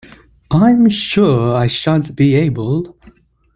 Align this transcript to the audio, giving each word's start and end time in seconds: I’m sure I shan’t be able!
I’m 0.63 0.89
sure 0.89 1.53
I 1.55 1.67
shan’t 1.67 2.15
be 2.15 2.33
able! 2.33 2.97